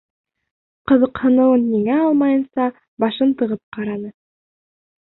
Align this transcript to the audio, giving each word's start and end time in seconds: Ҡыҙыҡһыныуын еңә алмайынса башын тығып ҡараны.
Ҡыҙыҡһыныуын 0.91 1.67
еңә 1.75 1.99
алмайынса 2.07 2.67
башын 3.05 3.39
тығып 3.45 3.65
ҡараны. 3.79 4.13